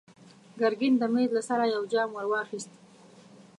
[0.59, 2.71] ګرګين د مېز له سره يو جام ور واخيست.